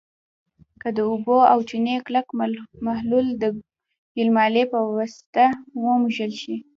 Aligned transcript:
که 0.81 0.89
د 0.97 0.99
اوبو 1.11 1.37
او 1.51 1.59
چونې 1.69 1.93
کلک 2.05 2.27
محلول 2.87 3.27
د 3.41 3.43
ګلمالې 4.15 4.63
په 4.71 4.77
واسطه 4.95 5.45
ومږل 5.83 6.31
شي. 6.41 6.55